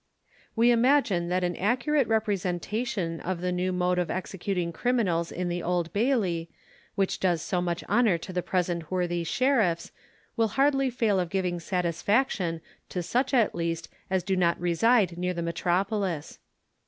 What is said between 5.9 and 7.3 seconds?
Bailey, which